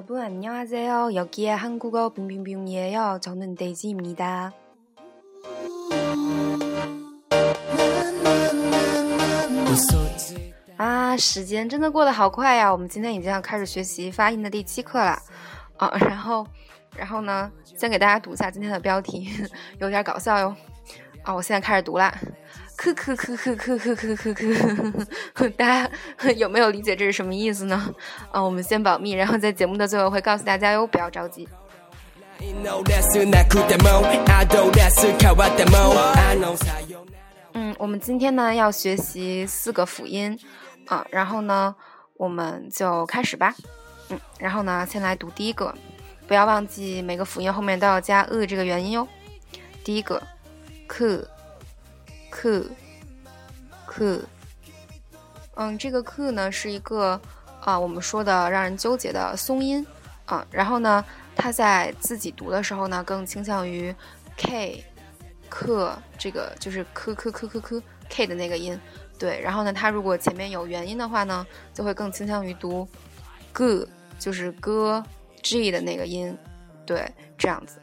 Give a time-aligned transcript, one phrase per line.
[0.00, 1.14] 여러분 안녕하세요.
[1.14, 3.20] 여기에 한국어 빙빙빙이에요.
[3.22, 4.52] 저는 데이지입니다.
[10.76, 12.72] 啊，时间真的过得好快呀！
[12.72, 15.16] 我们今天已经要开始学习发音的第七课了
[15.76, 15.88] 啊。
[16.00, 16.44] 然后，
[16.96, 19.30] 然后呢，先给大家读一下今天的标题，
[19.78, 20.56] 有点搞笑哟。
[21.22, 22.12] 啊，我现在开始读啦。
[22.81, 25.05] 咳咳咳咳咳咳咳咳
[25.35, 25.91] 咳， 大家
[26.33, 27.93] 有没有理解这是什么意思呢？
[28.31, 31.47] 啊，我们先保密，然后在节目的最后会告诉大家哟，不要着急。
[37.53, 40.35] 嗯，我们今天呢要学习四个辅音
[40.87, 41.75] 啊，然后呢
[42.17, 43.53] 我们就开始吧。
[44.09, 45.71] 嗯，然后呢先来读第一个，
[46.27, 49.07] 不要忘记每个辅音后面都要加呃这个元音哟。
[49.83, 50.19] 第一个，
[50.87, 51.23] 咳。
[52.31, 52.65] 克，
[53.85, 54.21] 克，
[55.55, 57.19] 嗯，这个克呢是一个
[57.59, 59.85] 啊，我们说的让人纠结的松音
[60.25, 60.43] 啊。
[60.49, 63.93] 然后呢，它在自己读的时候呢，更倾向于
[64.37, 64.83] k，
[65.49, 68.79] 克这个就是科科科科科 k 的那个音。
[69.19, 72.87] 对，然后呢，它如果前面有元音的话呢，就会更倾向于读
[73.53, 73.87] g，
[74.17, 75.03] 就是歌
[75.43, 76.35] g 的那个音。
[76.87, 77.05] 对，
[77.37, 77.79] 这样子，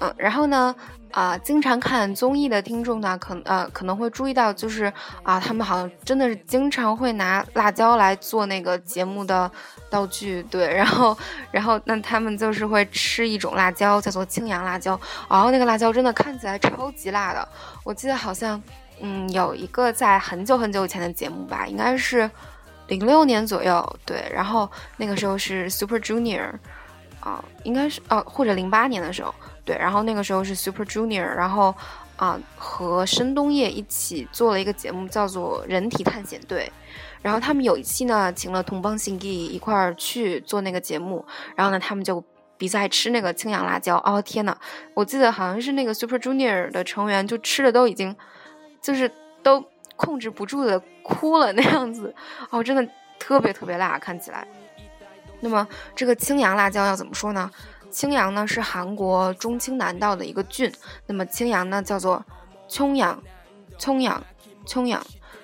[0.00, 0.74] 嗯，然后呢，
[1.12, 4.92] 啊，经常看综艺的听众呢，可呃可能会注意到，就是
[5.22, 9.48] 啊，他们好像真的是经常会拿辣椒来做那个节目的
[9.88, 11.16] 道具，对，然后，
[11.52, 15.00] 然后那他们就是会吃一种辣椒，叫做青阳辣椒，
[15.30, 17.48] 然后那个辣椒真的看起来超级辣的。
[17.84, 18.60] 我记得好像，
[19.00, 22.28] 嗯，有一个在很久很久以前的节目吧，应该是
[22.88, 26.50] 零六年左右，对，然后那个时候是 Super Junior，
[27.20, 29.32] 啊，应该是啊，或者零八年的时候。
[29.64, 31.74] 对，然后那个时候是 Super Junior，然后
[32.16, 36.70] 啊和申东烨一起做了一个节目，叫做《人体探险队》。
[37.22, 41.24] 然后他们有一期呢，请了同邦信弟一块儿去做那个节目。
[41.56, 42.22] 然后呢，他们就
[42.58, 43.96] 比赛吃那个青阳辣椒。
[44.04, 44.54] 哦天呐，
[44.92, 48.14] 我记得好像是那个 Super Junior 的成员就吃的都已经
[48.82, 49.10] 就是
[49.42, 49.64] 都
[49.96, 52.14] 控制不住的哭了那样子。
[52.50, 52.86] 哦，真的
[53.18, 54.46] 特别特别辣，看起来。
[55.40, 57.50] 那么这个青阳辣椒要怎么说呢？
[57.94, 60.70] 青阳呢是韩国中青南道的一个郡，
[61.06, 62.26] 那么青阳呢叫做
[62.68, 63.22] 琼阳，
[63.78, 64.20] 琼阳，
[64.66, 65.00] 琼阳。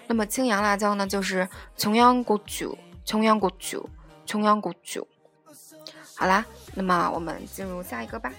[0.09, 3.89] 那么青阳辣椒呢就是琼阳国酒，琼阳国酒，
[4.27, 5.07] 琼阳国酒。
[6.17, 6.45] 好啦，
[6.75, 8.33] 那么我们进入下一个吧。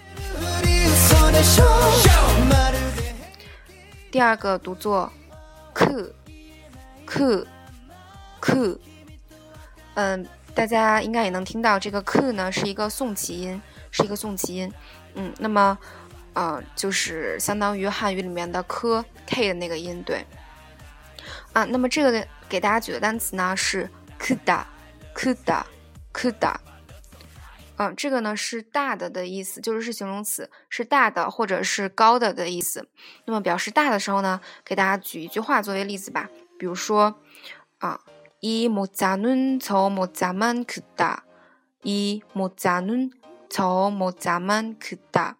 [4.10, 5.10] 第二个读作
[5.72, 6.14] 克，
[7.06, 7.46] 克，
[8.38, 8.78] 克。
[9.94, 13.62] 嗯，大家应该也能听到这个克呢是一个送气音。
[13.91, 14.73] 是一个送气音，
[15.15, 15.77] 嗯，那么，
[16.33, 20.25] 呃，就是相当于汉语里面的科 k 的那个音，对，
[21.53, 23.89] 啊，那么这个给大家举的单词呢是
[24.19, 26.55] kuda，kuda，kuda，
[27.77, 32.87] 嗯，这个呢是大的的意思，就是是形容词，是大的或者是高的的意思。
[33.25, 37.19] 那么表示大的时候呢，给大家举一句话作为例子吧，比如说，
[37.79, 37.99] 啊，
[38.41, 41.23] 이모자는저모자만크 다，
[41.83, 43.11] 이모자는
[43.51, 45.35] 从모자만크 다，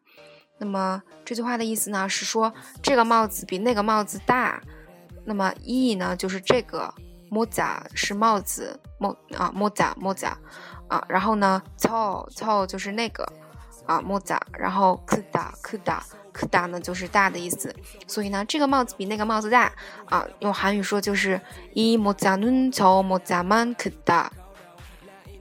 [0.59, 4.61] 那么这句话的意思呢是说这个帽子比那个帽子大。
[5.25, 6.93] 那么이呢就是这个
[7.29, 10.35] 모자是帽子모啊모자모자
[10.87, 13.29] 啊，然后呢저 저就是那个
[13.85, 17.75] 啊모자然后크다크다크다呢就是大的意思。
[18.07, 19.73] 所以呢这个帽子比那个帽子大
[20.05, 21.41] 啊，用韩语说就是
[21.75, 24.29] 이모자는저모자만크 다。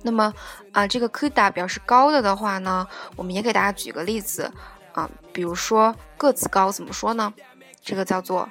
[0.03, 0.33] 那么，
[0.71, 4.51] 啊，这个 kuda 表示高的的话呢，我们也给大家举个例子
[4.93, 7.33] 啊，比如说个子高，怎么说呢？
[7.83, 8.49] 这个叫做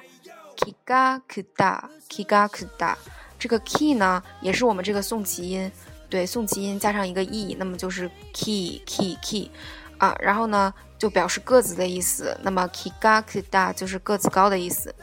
[0.57, 2.95] kiga kuda kiga kuda，
[3.39, 5.71] 这个 ki 呢，也是我们这个送气音，
[6.09, 9.49] 对，送气音加上一个 e，那么就是 ki ki ki，
[9.97, 14.93] 啊，然后呢，就表示个子的意思，那么 kiga kuda 就是个子高的意思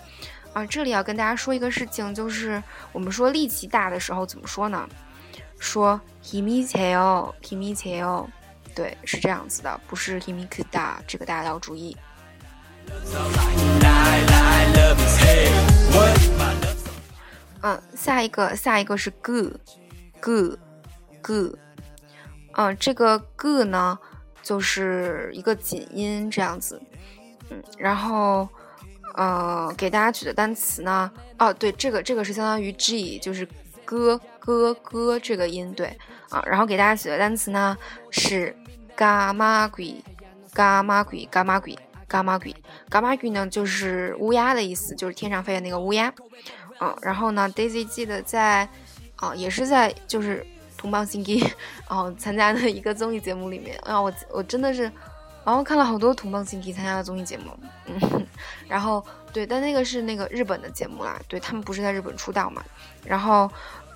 [0.52, 0.64] 啊。
[0.66, 2.62] 这里要跟大家说一个事情，就是
[2.92, 4.88] 我们说力气大的时候，怎么说呢？
[5.58, 8.26] 说 himi cheo himi cheo，
[8.75, 11.96] 对，是这样子的，不是 himi kuda，这个大家要注意。
[17.60, 19.52] 嗯，下一个下一个是 gu
[20.22, 20.56] gu
[21.22, 21.55] gu，
[22.52, 23.99] 嗯，这个 gu 呢
[24.43, 26.81] 就是一个紧音这样子，
[27.50, 28.49] 嗯，然后
[29.16, 33.46] 呃给大家举的单词呢，哦对，这个这个是相当于 g，就是。
[33.96, 35.99] 咯咯咯这个音，对
[36.29, 36.43] 啊。
[36.46, 37.76] 然后给大家写的单词呢
[38.11, 38.55] 是
[38.94, 39.94] 嘎玛鬼，
[40.52, 42.55] 嘎玛鬼，嘎玛鬼，嘎玛鬼，
[42.90, 46.12] 嘎玛鬼呢就是乌鸦的意思，就是天上飞的那个乌鸦。
[46.81, 48.69] 嗯，然后呢，Daisy 记得在
[49.17, 50.46] 啊，也是在就是
[50.76, 51.43] 同邦新给
[51.88, 54.90] 哦参加的一个综艺节目里面啊，我我真的是，
[55.48, 58.26] 然后看了好多同邦新给参加的综艺节目，嗯，
[58.68, 59.02] 然后
[59.32, 62.62] 对，但那个是那个日本的节目啦，对他们不是在日本出道嘛，
[63.04, 63.50] 然后。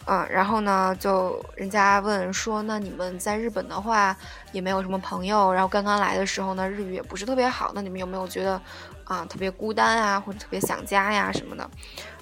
[0.04, 4.16] 嗯，然后呢，就人家问说，那你们在日本的话
[4.50, 8.60] 也没有什么朋友，然后刚刚来的时候呢，日语也不是特别好，那你们有没有觉得
[9.04, 11.70] 啊特别孤单啊，或者特别想家呀什么的？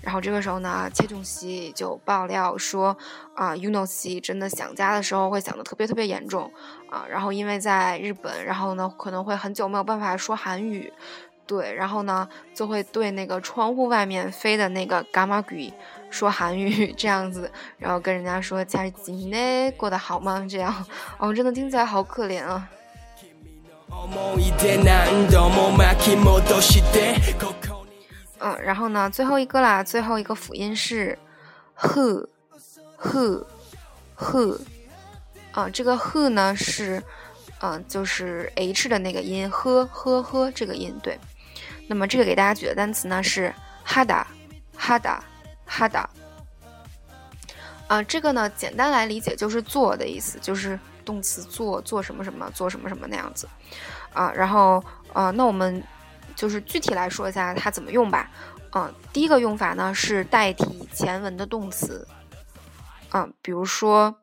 [0.02, 2.94] 然后这个时候呢，切中熙就爆料说，
[3.34, 6.52] 啊，Yuno 西真的想家的时候会想的特别特别严重
[6.90, 10.92] 啊，然后因为在日本，然后呢可能会很久没有办法说韩语，
[11.46, 15.72] 对，然后呢就会对那个窗户外面飞的那个伽马鬼。
[16.10, 20.44] 说韩语 这样子，然后跟人家说家里今呢过得好吗？
[20.48, 20.84] 这样，
[21.18, 22.68] 哦，真的听起来好可怜啊。
[28.38, 31.18] 嗯，然后呢，最后一个啦，最后一个辅音是
[31.74, 32.28] h
[32.96, 33.46] h
[34.14, 34.60] h，
[35.52, 37.02] 啊，这个 h 呢是，
[37.60, 41.18] 嗯，就是 h 的那个音呵呵呵这个音对。
[41.88, 43.52] 那么这个给大家举的单词呢是
[43.82, 44.26] 哈达
[44.76, 45.22] 哈达。
[45.72, 46.10] 哈达，
[47.86, 53.48] 啊，这个呢，简单来理解就是做的意思，就是动词做做什么什么，做什么什么那样子，
[54.12, 54.82] 啊，然后，
[55.12, 55.80] 呃，那我们
[56.34, 58.28] 就是具体来说一下它怎么用吧，
[58.72, 62.04] 嗯，第一个用法呢是代替前文的动词，
[63.12, 64.16] 嗯，比如说，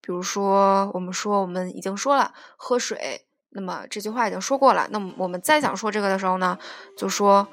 [0.00, 6.58] 比如说我们说我们已经说了喝水，那么这句话已经说过了，那么我们再想说这个的时候呢，
[6.96, 7.46] 就说。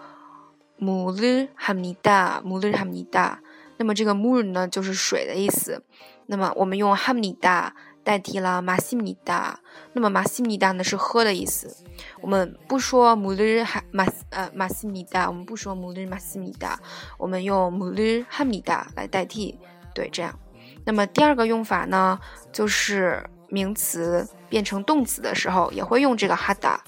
[0.83, 3.39] 木日哈米达，木日哈米达。
[3.77, 5.83] 那么这个木日呢，就是水的意思。
[6.25, 9.59] 那么我们用哈米达代替了马西米达。
[9.93, 11.85] 那么马西米达呢是喝的意思。
[12.19, 16.79] 我们不说木日哈马呃马西米达，我们不说木日马西米达，
[17.19, 19.59] 我们用木日哈米达来代替。
[19.93, 20.39] 对，这样。
[20.83, 22.19] 那么第二个用法呢，
[22.51, 26.83] 就是名词变成动词的时候也会用这个哈达。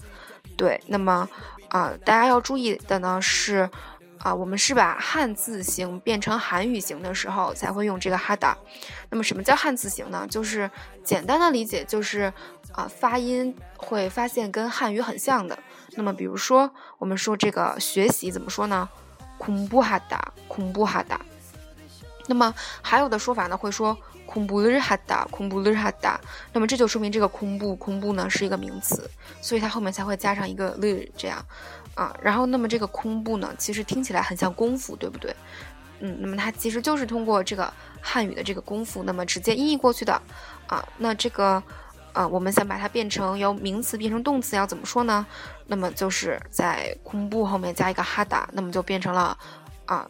[0.58, 1.30] 对，那么。
[1.74, 3.68] 啊，大家要注意的呢是，
[4.20, 8.56] 啊，我们是把汉字形变成韩语形的时候才会用这个哈达。
[9.10, 10.28] 那么什么叫汉字形呢？
[10.30, 10.70] 就是
[11.04, 12.32] 简单的理解就是，
[12.74, 15.58] 啊，发音会发现跟汉语很像的。
[15.96, 18.88] 那么比如说我们说这个学习怎么说呢？
[19.40, 21.20] 恐怖哈达，恐怖哈达。
[22.28, 22.54] 那么
[22.84, 23.98] 还有的说法呢会说。
[24.34, 26.20] 恐怖日哈达，恐怖日哈达，
[26.54, 29.08] 那么这就说明这个空布，空布呢是一个名词，
[29.44, 31.46] 所以它后面才会加上一个日这样
[31.94, 32.18] 啊。
[32.20, 35.36] 然后那么这个空布呢，其实听起来很像功夫，对不对？
[36.00, 37.72] 嗯，那么它其实就是通过这个
[38.02, 40.20] 汉语的这个功夫，那么直接音译过去的
[40.66, 40.84] 啊。
[40.98, 41.62] 那这个
[42.12, 45.24] 啊，我们想把它变成由名词变成动词要怎么说呢？
[45.68, 49.38] 那么就是在空布后面加一个哈达，那么就变成了
[49.86, 50.10] 啊。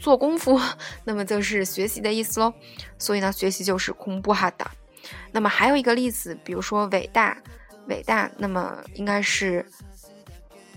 [0.00, 0.60] 做功夫，
[1.04, 2.52] 那么就是学习的意思喽。
[2.98, 4.70] 所以呢，学习就是空布哈达。
[5.32, 7.36] 那么还有一个例子，比如说伟大，
[7.86, 9.64] 伟大，那么应该是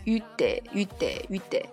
[0.06, 1.66] u de u de u de。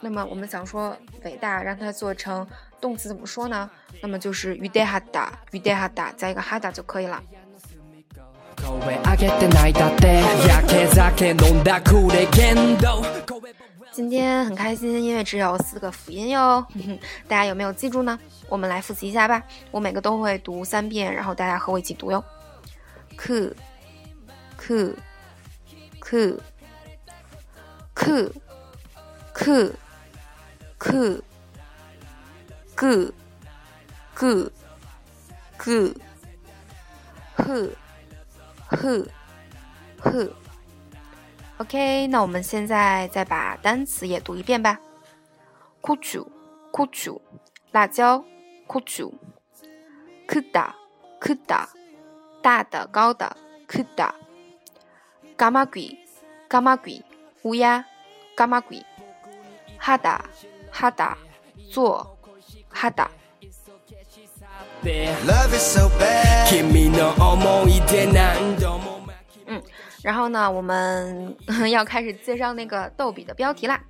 [0.00, 2.46] 那么我们想说伟大，让它做成
[2.80, 3.70] 动词怎么说呢？
[4.02, 7.22] 那么就是 u de 哈达，u de 哈达加一个哈达就可以了。
[13.94, 16.66] 今天很开心，因为只有四个辅音哟，
[17.28, 18.18] 大家有没有记住呢？
[18.48, 22.24] 我们来复习一下吧，我每个都会读三遍，然后大家和我一起读哟。
[23.16, 23.52] k
[24.56, 24.92] k
[26.00, 26.34] k
[27.94, 28.28] k
[29.32, 29.72] k
[30.76, 31.22] k
[32.74, 33.12] g
[34.16, 34.50] g
[35.56, 35.94] g
[37.36, 37.70] h
[38.66, 39.08] h
[40.00, 40.32] h
[41.57, 44.79] OK，那我们现在再把单词也读一遍吧。
[45.81, 46.27] 苦酒，
[46.71, 47.21] 苦酒，
[47.71, 48.23] 辣椒，
[48.67, 49.13] 苦酒。
[50.27, 51.67] 크다크 다，
[52.43, 53.35] 大的，高的，
[53.67, 54.11] 크다
[55.35, 55.97] 伽马鬼，
[56.47, 57.03] 伽马鬼，
[57.41, 57.83] 乌鸦，
[58.37, 58.85] 伽马鬼。
[59.79, 60.23] 哈达，
[60.71, 61.17] 哈达，
[61.71, 62.15] 做，
[62.69, 63.09] 哈达。
[68.51, 68.92] 嗯。
[70.04, 71.34] 然后呢，我们
[71.72, 73.80] 要开始介绍那个逗比的标题啦。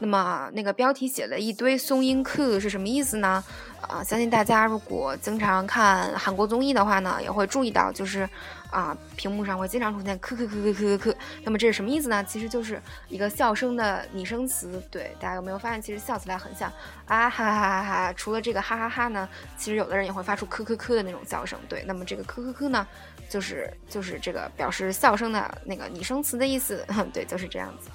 [0.00, 3.42] 那么那个标题写了一堆松音课是什么意思呢？
[3.80, 8.28] 啊，相信大家如果经常看韩国综艺的话呢，也会注意到，就是
[8.70, 11.14] 啊，屏幕上会经常出现“咳咳咳咳咳咳咳”。
[11.44, 12.22] 那么这是什么意思呢？
[12.24, 14.82] 其实就是一个笑声的拟声词。
[14.90, 16.70] 对，大家有没有发现，其实笑起来很像
[17.06, 18.12] 啊哈哈哈哈。
[18.14, 21.58] 除了这个哈哈哈呢，其实有的人也会发出咳咳咳的那种笑声。
[21.68, 22.86] 对，那么这个咳咳咳呢，
[23.28, 26.84] 就是就是这个表示笑声的那个拟声词的意思。
[27.12, 27.88] 对，就是这样子。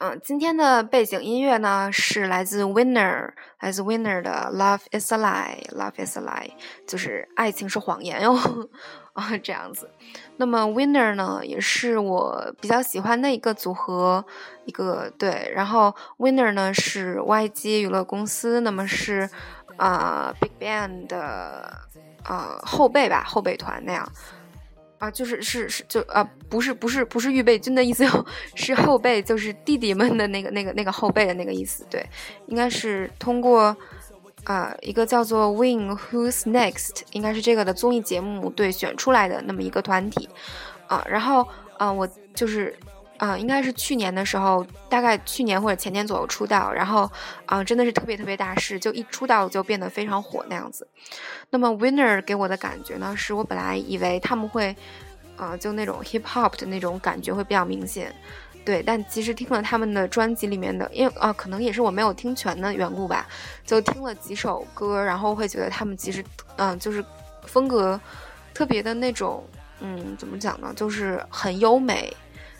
[0.00, 6.52] 嗯，今天的背景音乐呢是来自 Winner，来自 Winner 的 Love is a lie，Love is a lie，
[6.86, 8.32] 就是爱情是谎言哟
[9.14, 9.90] 啊这样子。
[10.36, 14.24] 那么 Winner 呢也是我比较喜欢的一个组合，
[14.66, 15.50] 一个对。
[15.52, 19.28] 然后 Winner 呢是 YG 娱乐公司，那么是
[19.78, 21.76] 啊 BigBang 的
[22.22, 24.08] 啊后辈吧，后辈团那样。
[24.98, 28.04] 啊，就是是是就啊，不是不是不是预备军的意思，
[28.54, 31.86] 是后辈，就是弟弟们的那个那个那个后辈的那个意思。
[31.88, 32.04] 对，
[32.46, 33.76] 应该是通过
[34.44, 40.28] 啊一个叫做 Win Who's Next，应该是这个的综艺节目对选出来的那么一个团体
[40.88, 41.04] 啊。
[41.08, 42.76] 然后啊，我就是
[43.18, 47.10] 啊，应该是去年的时候，大概去年或者前年左右出道，然后
[47.46, 50.86] 啊，真的是特别特别大事，就一出道就变得非常火那样子。
[51.50, 54.74] 那么 Winner 给我的感觉呢，是我本来以为他们会，
[55.36, 58.14] 呃，就那种 hip hop 的那种感觉会比较明显，
[58.64, 58.82] 对。
[58.82, 63.26] 但其实听了他们的专辑里面的，因为啊，可能也是我没有听全的缘故吧，
[63.64, 66.24] 就听了几首歌，然后会觉得他们其实，
[66.56, 67.04] 嗯，就是
[67.42, 68.00] 风格
[68.54, 69.44] 特别的那种，
[69.80, 70.72] 嗯，怎么讲呢？
[70.76, 72.14] 就是很优美，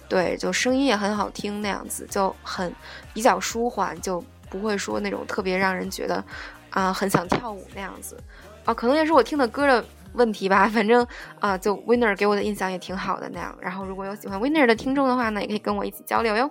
[0.08, 2.74] 对，就声音也很好听那样子，就很
[3.14, 6.24] 比较舒缓，就不会说那种特别让人觉得
[6.70, 8.18] 啊很想跳舞那样子。
[8.66, 10.68] 啊，可能也是我听的歌的问题吧。
[10.68, 11.06] 反正
[11.40, 13.56] 啊，就 Winner 给我的印象也挺好的那样。
[13.60, 16.50] 然后如果有喜欢 Winner 的听众的话呢，也可以跟我一起交流哟。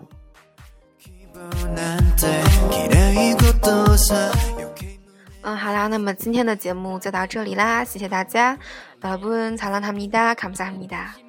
[5.43, 8.59] 嗯，好啦，那么今天的节目就到这里啦，谢谢大家。
[9.03, 11.26] 여러분사랑합니다감사합니다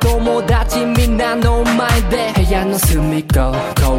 [0.00, 3.98] 友達みんなの前で部屋の隅っこ公